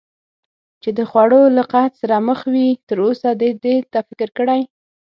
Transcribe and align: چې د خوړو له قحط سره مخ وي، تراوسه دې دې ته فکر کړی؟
چې 0.81 0.89
د 0.97 0.99
خوړو 1.09 1.41
له 1.57 1.63
قحط 1.71 1.93
سره 2.01 2.15
مخ 2.27 2.39
وي، 2.53 2.67
تراوسه 2.87 3.29
دې 3.41 3.51
دې 3.63 3.75
ته 3.91 3.99
فکر 4.09 4.29
کړی؟ 4.37 4.61